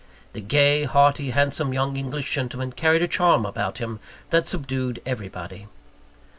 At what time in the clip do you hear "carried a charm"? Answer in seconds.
2.71-3.45